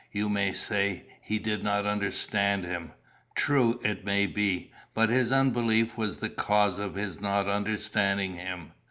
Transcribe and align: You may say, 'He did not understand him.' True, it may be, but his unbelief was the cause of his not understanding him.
You 0.11 0.29
may 0.29 0.53
say, 0.53 1.03
'He 1.21 1.37
did 1.37 1.63
not 1.63 1.85
understand 1.85 2.65
him.' 2.65 2.93
True, 3.35 3.79
it 3.83 4.03
may 4.03 4.25
be, 4.25 4.71
but 4.95 5.09
his 5.09 5.31
unbelief 5.31 5.95
was 5.95 6.17
the 6.17 6.29
cause 6.31 6.79
of 6.79 6.95
his 6.95 7.21
not 7.21 7.47
understanding 7.47 8.33
him. 8.37 8.71